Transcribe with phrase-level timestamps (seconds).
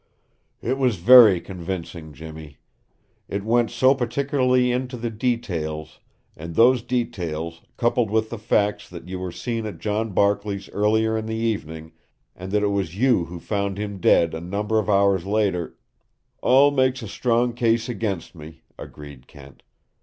[0.63, 2.57] "It was very convincing, Jimmy.
[3.29, 5.99] It went so particularly into the details,
[6.35, 11.15] and those details, coupled with the facts that you were seen at John Barkley's earlier
[11.15, 11.91] in the evening,
[12.35, 15.77] and that it was you who found him dead a number of hours later"
[16.41, 19.61] "All make a strong case against me," agreed Kent.